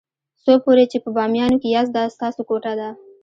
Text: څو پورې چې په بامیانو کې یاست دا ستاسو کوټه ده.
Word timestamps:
څو 0.43 0.53
پورې 0.63 0.85
چې 0.91 0.97
په 1.03 1.09
بامیانو 1.17 1.57
کې 1.61 1.67
یاست 1.75 1.91
دا 1.97 2.03
ستاسو 2.15 2.41
کوټه 2.49 2.73
ده. 2.79 2.89